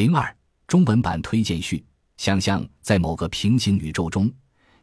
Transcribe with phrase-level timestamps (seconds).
[0.00, 0.34] 零二
[0.66, 1.84] 中文版推荐序：
[2.16, 4.32] 想象在某个平行宇宙中，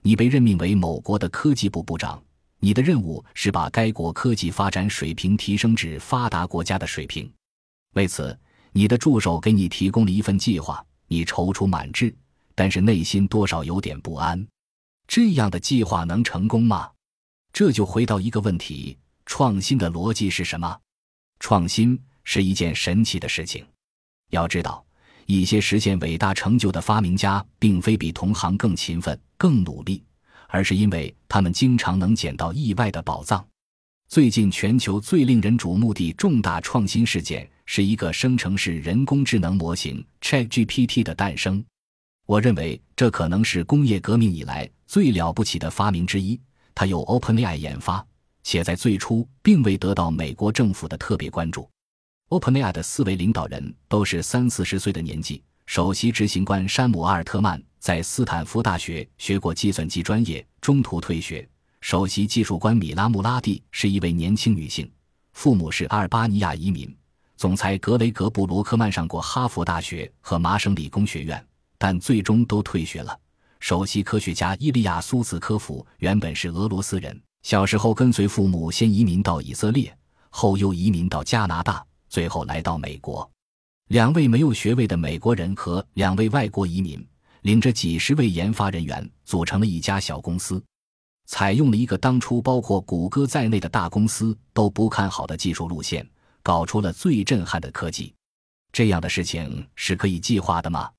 [0.04, 2.24] 你被任命为某国的科技部部长，
[2.60, 7.34] 你的任务是把该国科技发展水平提升至发达国家的水平。
[7.96, 8.40] 为此，
[8.74, 12.16] 你的助手给你提供了一份计划，你踌躇满志，
[12.54, 14.48] 但是内心多少有点不安。
[15.08, 16.92] 这样的计划能成功吗？
[17.52, 20.80] 这就回到一个问题：创新的逻辑是什么？
[21.40, 23.66] 创新是一件神奇的事情。
[24.30, 24.86] 要知道，
[25.36, 30.02] 一些实现伟大成就的发明家，并非比同行更勤奋、更努力，
[30.48, 33.46] 而是因为他们经常能捡到意外的宝藏。
[34.08, 41.62] 最近，全球最令人瞩目的重大创新事件，是一个生成式人工智能模型 ChatGPT 的诞生。
[42.26, 46.40] 我认为，这可能是工业革命以来最了不起的发明之一。
[46.74, 48.06] 它由 OpenAI 研发，
[48.44, 51.70] 且在最初并未得到美国政府的特别关注。
[52.30, 55.42] OpenAI 的四位领导人都是三四十岁的年纪。
[55.66, 61.48] 首席执行官山姆·阿尔特曼在斯坦福大学学过计算机专业，中途退学。
[61.80, 64.90] 首席技术官米拉·穆拉蒂是一位年轻女性，
[65.32, 66.94] 父母是阿尔巴尼亚移民。
[67.38, 71.42] 总裁格雷格·布罗克曼上过哈佛大学和麻省理工学院，
[71.78, 73.18] 但最终都退学了。
[73.62, 79.96] 首席科学家伊利亚苏斯科夫原本是俄罗斯人，小时候跟随父母先移民到以色列，
[80.30, 83.30] 后又移民到加拿大，最后来到美国。
[83.90, 87.06] 两位没有学位的美国人和两位外国移民，
[87.44, 90.62] 领着几十位研发人员，组成了一家小公司，
[91.26, 96.06] 采用了一个当初包括谷歌在内的大公司都不看好的技术路线，
[96.44, 98.14] 搞出了最震撼的科技。
[98.74, 100.92] 这样的事情是可以计划的吗？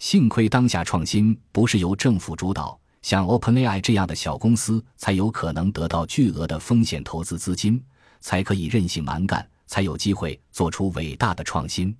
[0.00, 7.80] 幸亏当下创新不是由政府主导，像 OpenAI 这样的小公司才有可能得到巨额的风险投资资金，
[8.20, 11.96] 才可以任性蛮干，才有机会做出伟大的创新。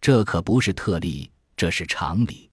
[0.00, 2.48] 这可不是特例，这是常理。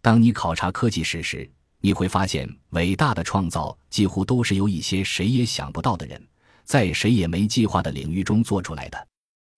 [0.00, 1.50] 当你考察科技史时，
[1.80, 6.28] 你会发现，伟大的创造几乎都是由一些谁也想不到的人，
[6.64, 9.08] 在谁也没计划的领域中做出来的。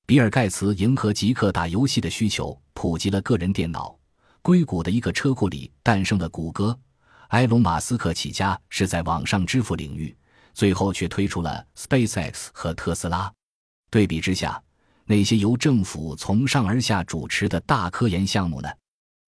[0.06, 3.98] 比尔·盖茨迎合极客打游戏的需求，普及了个人电脑。
[4.42, 6.78] 硅谷的一个车库里诞生了谷歌，
[7.28, 10.14] 埃隆·马斯克起家是在网上支付领域，
[10.52, 13.32] 最后却推出了 SpaceX 和特斯拉。
[13.94, 14.60] 对比之下，
[15.04, 18.68] 那些由政府从上而下主持的大科研项目呢？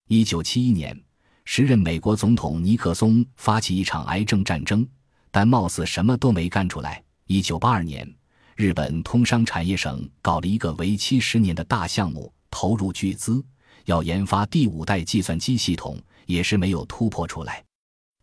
[0.08, 1.00] 一九七一年，
[1.44, 4.84] 时任美国总统尼克松发起一场癌症战争，
[5.30, 7.00] 但貌似什么都没干出来。
[7.28, 8.12] 一九八二年，
[8.56, 13.40] 日本通商产业省搞了一个为期十年的大项目，投入巨资。
[13.84, 15.96] 要研发第五代计算机系统，
[16.26, 17.64] 也是没有突破出来。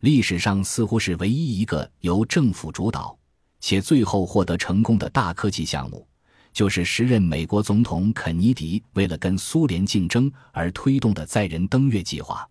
[0.00, 3.18] 历史上似乎是唯一一个由政府主导
[3.60, 6.06] 且最后获得成功的大科技项目，
[6.54, 12.48] 就是时任美国总统肯尼迪为了跟苏联竞争而推动的载人登月计划。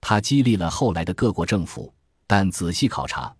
[0.00, 1.92] 它激励了后来的各国政府，
[2.26, 3.34] 但仔细考察，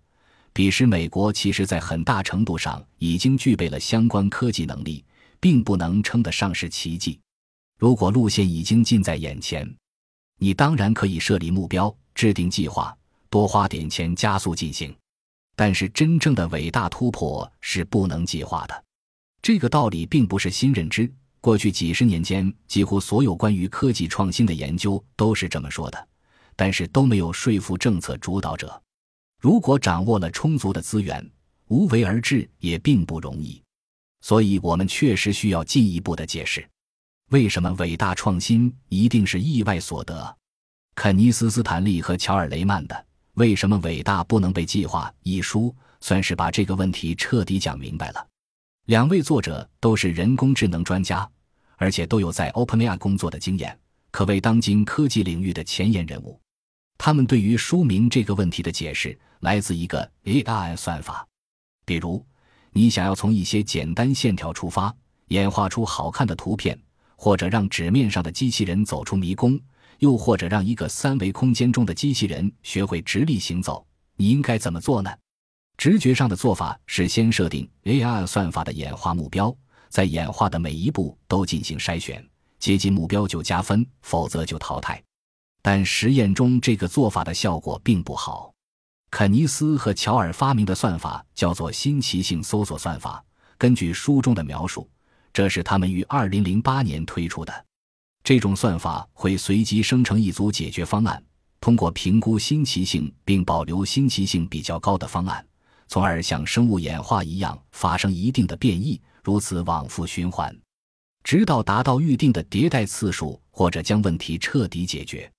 [0.52, 5.04] 彼时美国其实在很大程度上已经具备了相关科技能力，
[5.40, 7.20] 并不能称得上是奇迹。
[7.78, 9.68] 如果路线已经近在眼前，
[10.38, 12.96] 你当然可以设立目标、制定计划、
[13.28, 14.94] 多花点钱加速进行。
[15.56, 18.84] 但是，真正的伟大突破是不能计划的。
[19.46, 21.08] 这个道理并不是新认知，
[21.40, 26.08] 过去几十年间，几乎所有关于科技创新的研究都是这么说的，
[26.56, 28.82] 但是都没有说服政策主导者。
[29.40, 31.24] 如果掌握了充足的资源，
[31.68, 33.62] 无为而治也并不容易。
[34.20, 36.68] 所以，我们确实需要进一步的解释。
[37.30, 40.36] 为什么伟大创新一定是意外所得？
[40.96, 42.96] 肯尼斯·斯坦利和乔尔·雷曼的
[43.34, 48.26] 《为什么伟大不能被计划》一书，算是把这个问题彻底讲明白了。
[48.86, 51.28] 两位作者都是人工智能专家，
[51.76, 53.76] 而且都有在 OpenAI 工作的经验，
[54.12, 56.40] 可谓当今科技领域的前沿人物。
[56.96, 61.26] 他们对于书名这个问题的解释，来自一个 AI 算法。
[61.84, 62.24] 比如，
[62.70, 64.94] 你想要从一些简单线条出发，
[65.28, 66.78] 演化出好看的图片。
[67.18, 69.58] 或者让纸面上的机器人走出迷宫，
[70.00, 73.84] 又或者让一个三维空间中的机器人学会直立行走，
[74.16, 75.10] 你应该怎么做呢？
[75.76, 79.54] 直觉上的做法是先设定 AI 算法的演化目标，
[79.88, 82.26] 在演化的每一步都进行筛选，
[82.58, 85.02] 接近目标就加分，否则就淘汰。
[85.60, 88.52] 但实验中这个做法的效果并不好。
[89.10, 93.22] 肯尼斯和乔尔发明的算法叫做新奇性搜索算法，
[93.58, 94.88] 根据书中的描述。
[95.32, 97.66] 这是他们于二零零八年推出的。
[98.24, 101.22] 这种算法会随机生成一组解决方案，
[101.60, 105.46] 通过评估新奇性并保留新奇性比较高的方案，
[105.88, 110.56] 从而像生物演化一样发生一定的变异，如此往复循环。
[111.24, 115.30] 直到达到预定的迭代次数，或者将问题彻底解决。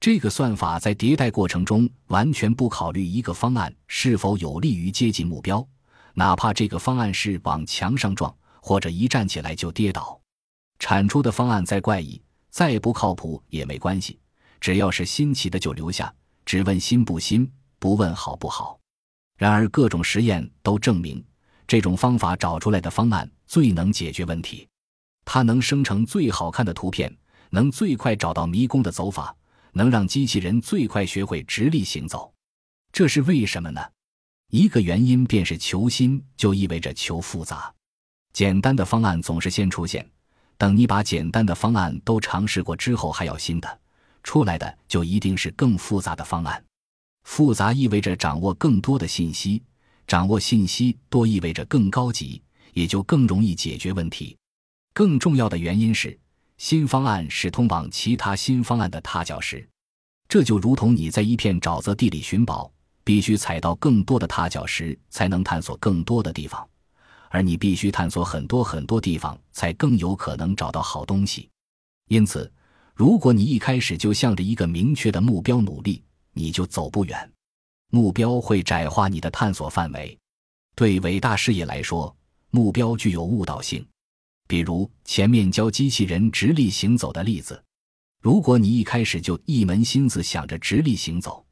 [0.00, 5.66] 这个算法在迭代过程中完全不考虑一个方案是否有利于接近目标，
[6.14, 10.20] 哪怕这个方案是往墙上撞，或者一站起来就跌倒。
[10.78, 12.20] 产出的方案再怪异、
[12.50, 14.18] 再不靠谱也没关系，
[14.60, 16.14] 只要是新奇的就留下，
[16.44, 18.78] 只问新不新，不问好不好。
[19.36, 21.24] 然而，各种实验都证明，
[21.66, 24.66] 这种方法找出来的方案最能解决问题。
[25.24, 27.14] 它能生成最好看的图片，
[27.50, 29.34] 能最快找到迷宫的走法。
[29.72, 32.32] 能让机器人最快学会直立行走，
[32.92, 33.80] 这是为什么呢？
[34.50, 37.70] 一个原因便是求新就意味着求复杂。
[38.32, 40.10] 简单的方案总是先出现，
[40.56, 43.80] 等你把简单的方案都尝试过之后，还要新的
[44.22, 46.64] 出来的就一定是更复杂的方案。
[47.26, 49.60] 复杂意味着掌握更多的信息，
[50.06, 52.40] 掌握信息多意味着更高级，
[52.72, 54.34] 也就更容易解决问题。
[54.94, 56.18] 更重要的原因是。
[56.56, 59.68] 新方案是通往其他新方案的踏脚石，
[60.28, 62.72] 这就如同你在一片沼泽地里寻宝，
[63.04, 66.66] 必须踩到更多的踏脚石才能探索更多的地方，
[67.28, 71.50] 而你必须探索很多很多地方才更有可能找到好东西。
[72.08, 72.50] 因此，
[72.94, 76.02] 如果你一开始就向着一个明确的目标努力，
[76.36, 77.32] 你就走不远。
[77.90, 80.16] 目标会窄化你的探索范围。
[80.74, 82.14] 对伟大事业来说，
[82.50, 83.84] 目标具有误导性。
[84.46, 87.60] 比如前面教机器人直立行走的例子，
[88.22, 91.44] 如果你一开始就一门心思想着直立行走，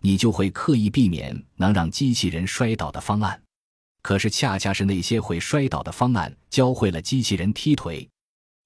[0.00, 3.40] 你就会刻意避免能让机器人摔倒的方案。
[4.02, 8.08] 可是恰恰是那些会摔倒的方案，教会了机器人踢腿。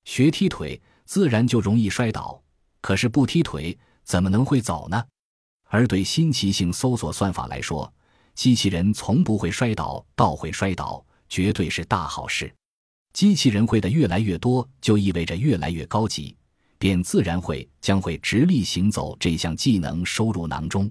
[0.05, 2.41] 学踢腿自然就容易摔倒，
[2.81, 5.05] 可是不踢腿怎么能会走呢？
[5.69, 7.93] 而对新奇性搜索算法来说，
[8.35, 12.53] 机器人从不会摔倒到会摔倒，绝对是大好事。
[13.13, 16.37] 机器人会的越来越多，就意味着越来越高级，
[16.79, 20.91] 便自然会将会直立行走这项技能收入囊中。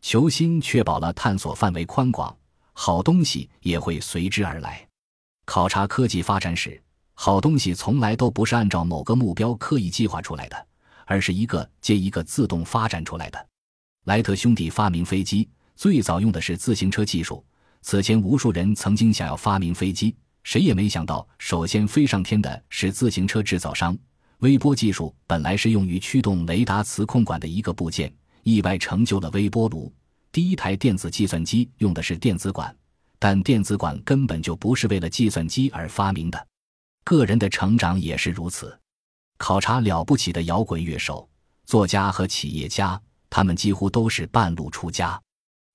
[0.00, 2.36] 求新确保了探索范围宽广，
[2.72, 4.84] 好东西也会随之而来。
[5.44, 6.82] 考察科技发展史，
[7.14, 10.66] 好东西从来都不是按照某个目标刻意计划出来的，
[11.06, 13.46] 而是一个接一个自动发展出来的。
[14.04, 17.44] 莱特兄弟发明飞机，最早用的是自行车技术。
[17.82, 20.14] 此前，无数人曾经想要发明飞机。
[20.42, 23.96] 谁也没想到，首先飞上天的是自行车制造商。
[24.38, 28.12] 微波技术本来是用于驱动雷达磁控管的一个部件，
[28.42, 29.92] 意外成就了微波炉。
[30.32, 32.74] 第一台电子计算机用的是电子管，
[33.20, 36.46] 但电子管根本就不是为了计算机而发明的。
[37.04, 38.76] 个人的成长也是如此。
[39.38, 41.28] 考察了不起的摇滚乐手、
[41.66, 43.00] 作家和企业家，
[43.34, 45.18] 他们几乎都是半路出家。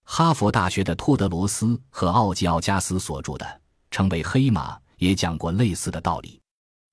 [0.04, 3.62] 哈佛大学的托德罗斯和奥吉奥加斯所著的。
[3.90, 6.40] 成为黑马也讲过类似的道理。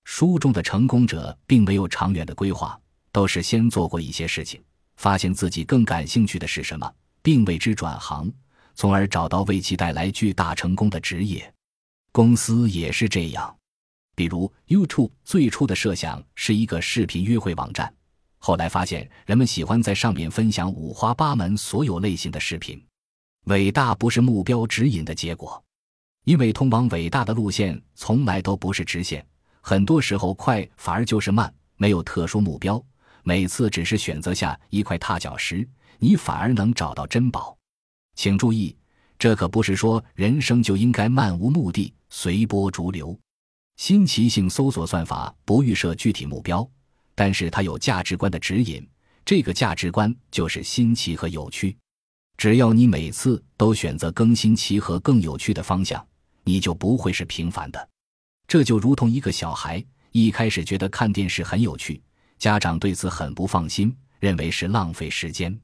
[0.05, 2.81] 书中的成功者并没有长远的规划，
[3.11, 4.63] 都是先做过一些事情，
[4.97, 6.91] 发现自己更感兴趣的是什么，
[7.21, 8.31] 并为之转行，
[8.75, 11.53] 从而找到为其带来巨大成功的职业。
[12.13, 13.55] 公司也是这样。
[14.15, 17.93] 比如 YouTube 最初的设想是一个视频约会网站，
[18.47, 22.79] 后来发现人们喜欢在上面分享五花八门、所有类型的视频。
[23.45, 25.65] 伟大不是目标指引的结果。
[26.25, 29.27] 因为通往伟大的路线从来都不是直线，
[29.63, 31.51] 很多时候快反而就是慢。
[31.77, 32.85] 没有特殊目标，
[33.23, 35.67] 每次只是选择下一块踏脚石，
[35.99, 37.57] 你反而能找到珍宝。
[38.15, 38.77] 请注意，
[39.19, 43.19] 这可不是说人生就应该漫无目的、随波逐流。
[43.77, 46.69] 新奇性搜索算法不预设具体目标，
[47.15, 48.87] 但是它有价值观的指引。
[49.25, 51.77] 这个价值观就是新奇和有趣。
[52.37, 56.05] 只要你每次都选择更新奇和更有趣的方向。
[56.47, 57.89] 你就不会是平凡的，
[58.47, 62.03] 这就如同一个小孩一开始觉得看电视很有趣，
[62.39, 65.59] 家长对此很不放心，认为是浪费时间。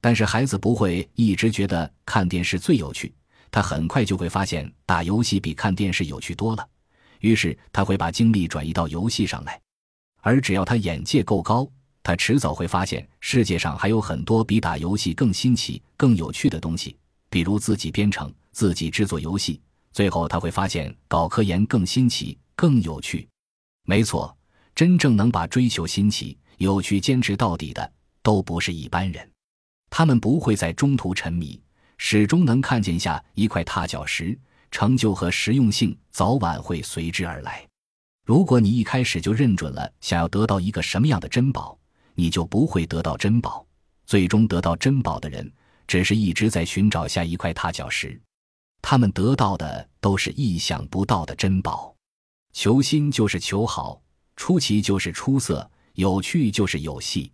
[0.00, 3.14] 但是孩子不会一直觉得看电视最有趣，
[3.52, 6.68] 他很快就会发现打游戏比看电视有趣多了，
[7.20, 9.60] 于是他会把精力转移到游戏上来。
[10.26, 11.70] 而只要他眼界够高，
[12.02, 16.96] 他迟早会发现世界上还有很多比打游戏更新奇、更有趣的东西，
[17.30, 19.60] 比如自己编程、自己制作游戏。
[19.92, 23.28] 最后他会发现，搞科研更新奇、更有趣。
[23.84, 24.36] 没错，
[24.74, 27.88] 真正能把追求新奇、有趣坚持到底的，
[28.20, 29.30] 都不是一般人。
[29.90, 31.62] 他们不会在中途沉迷，
[31.98, 34.36] 始终能看见下一块踏脚石。
[34.72, 37.64] 成就和实用性早晚会随之而来。
[38.26, 41.78] 如果你一开始就认准了想要得到一个什么样的珍宝，
[42.16, 43.64] 你就不会得到珍宝。
[44.04, 45.48] 最终得到珍宝的人，
[45.86, 48.20] 只是一直在寻找下一块踏脚石。
[48.82, 51.94] 他们得到的都是意想不到的珍宝。
[52.52, 54.02] 求新就是求好，
[54.34, 57.30] 出奇就是出色，有趣就是有戏。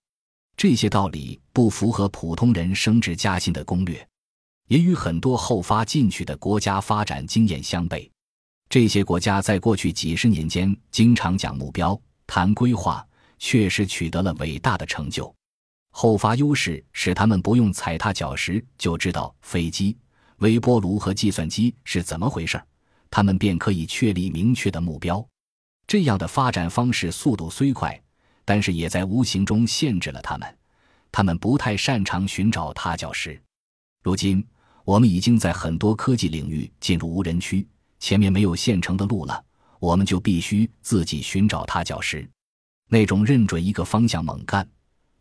[0.58, 4.06] 这些道理不符合普通人升职加薪的攻略，
[4.68, 8.10] 也与很多后发进取的国家发展经验相悖。
[8.72, 13.06] 这些国家在过去几十年间经常讲目标、谈规划，
[13.38, 15.30] 确实取得了伟大的成就。
[15.90, 19.94] 后发优势使他们不用踩踏脚石就知道飞机、
[20.38, 22.66] 微波炉和计算机是怎么回事儿
[23.10, 25.22] 他们便可以确立明确的目标。
[25.86, 28.02] 这样的发展方式速度虽快，
[28.42, 30.58] 但是也在无形中限制了他们。
[31.12, 33.38] 他们不太擅长寻找踏脚石。
[34.02, 34.42] 如今，
[34.86, 37.68] 我们已经在很多科技领域进入无人区，
[38.02, 39.44] 前面没有现成的路了，
[39.78, 42.28] 我们就必须自己寻找踏脚石。
[42.88, 44.68] 那种认准一个方向猛干。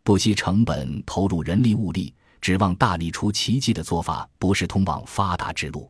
[0.02, 5.88] 不惜成本投入人力物力，指望大力出奇迹的做法，不是通往发达之路。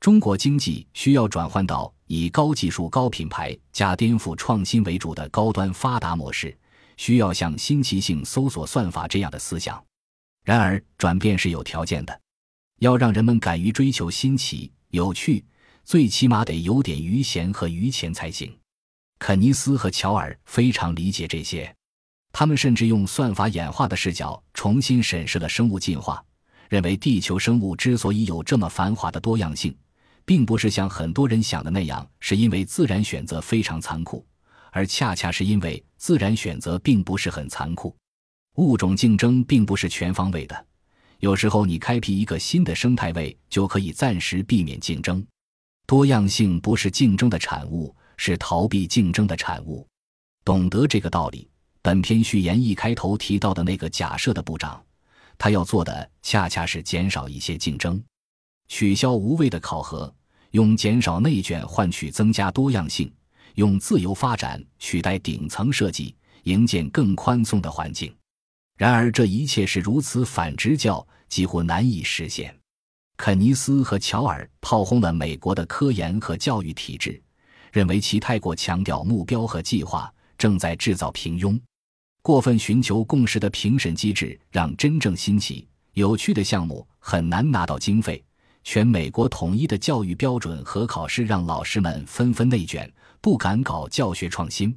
[0.00, 6.56] 中国经济需要转换到以高技术、高品牌加颠覆创新为主的高端发达模式，
[6.96, 9.84] 需要像新奇性搜索算法这样的思想。
[10.44, 12.20] 然而，转变是有条件的，
[12.78, 15.44] 要让人们敢于追求新奇、有趣，
[15.84, 18.56] 最起码得有点余闲和余钱才行。
[19.18, 21.72] 肯尼斯和乔尔非常理解这些。
[22.32, 26.24] 他们甚至用算法演化的视角重新审视了生物进化，
[26.70, 29.76] 认为地球生物之所以有这么繁华的多样性，
[30.24, 34.26] 并不是像很多人想的那样，是因为自然选择非常残酷，
[34.70, 37.94] 而恰恰是因为自然选择并不是很残酷。
[38.56, 40.66] 物种竞争并不是全方位的，
[41.20, 45.22] 有时候你开辟一个新的生态位就可以暂时避免竞争。
[45.86, 49.86] 多样性不是竞争的产物，是逃避竞争的产物。
[50.44, 51.48] 懂得这个道理。
[51.84, 54.80] 本篇序言一开头提到的那个假设的部长，
[55.36, 58.00] 他要做的恰恰是减少一些竞争，
[58.68, 60.14] 取消无谓的考核，
[60.52, 63.12] 用减少内卷换取增加多样性，
[63.56, 68.14] 用自由发展取代顶层设计，营建更宽松的环境。
[68.78, 72.56] 然而，这一切是如此反直教，几乎难以实现。
[73.16, 77.22] 肯尼斯和乔尔炮轰了美国的科研和教育体制，
[77.72, 81.60] 认为其太过强调目标和计划，正在制造平庸。
[82.22, 88.22] 过分寻求共识的评审机制，让真正新奇、有趣的项目很难拿到经费。
[88.64, 92.88] 全美国统一的教育标准和考试，让老师们纷纷内卷，
[93.20, 94.76] 不敢搞教学创新。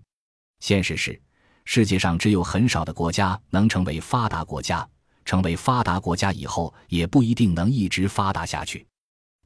[0.60, 1.22] 现实是，
[1.65, 4.88] 世界上只有很少的国家能成为发达国家，
[5.25, 8.88] 成为发达国家以后，也不一定能一直发达下去。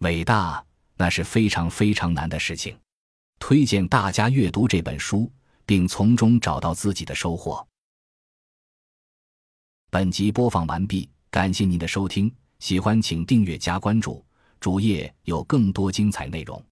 [0.02, 0.64] 伟大，
[0.96, 2.78] 那是非常非常难的事情。
[3.40, 5.32] 推荐大家阅读这本书，
[5.66, 7.66] 并从中找到自己的收获。
[9.90, 14.24] 本集播放完毕，感谢您的收听，喜欢请订阅加关注，
[14.60, 16.64] 主页有更多精彩内容。